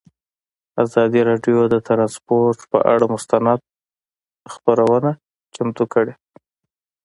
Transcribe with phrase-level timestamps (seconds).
[0.83, 3.59] ازادي راډیو د ترانسپورټ پر اړه مستند
[4.53, 5.11] خپرونه
[5.55, 6.13] چمتو کړې.